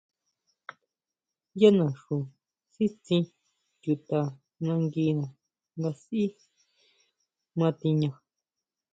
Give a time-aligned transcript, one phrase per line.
[1.59, 2.15] Yá naxu
[2.73, 3.23] sítsin
[3.81, 4.19] chuta
[4.65, 5.27] nanguina
[5.77, 6.23] nga sʼí
[7.59, 8.11] ma tiña.